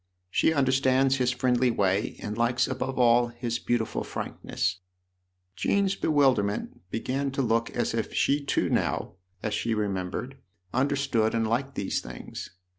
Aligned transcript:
"She 0.31 0.51
understands 0.51 1.17
his 1.17 1.29
friendly 1.29 1.69
way 1.69 2.15
and 2.23 2.35
likes 2.35 2.67
above 2.67 2.97
all 2.97 3.27
his 3.27 3.59
beautiful 3.59 4.03
frankness." 4.03 4.77
THE 4.77 4.79
OTHER 4.79 5.53
HOUSE 5.53 5.57
15 5.57 5.71
Jean's 5.77 5.95
bewilderment 5.95 6.81
began 6.89 7.29
to 7.29 7.43
look 7.43 7.69
as 7.69 7.93
if 7.93 8.11
she 8.11 8.43
too 8.43 8.67
now, 8.71 9.13
as 9.43 9.53
she 9.53 9.75
remembered, 9.75 10.37
understood 10.73 11.35
and 11.35 11.45
liked 11.47 11.75
these 11.75 12.01
things. 12.01 12.49